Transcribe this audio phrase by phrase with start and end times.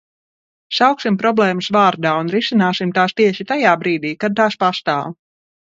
[0.77, 5.17] Sauksim problēmas vārdā un risināsim tās tieši tajā brīdī, kad tās pastāv.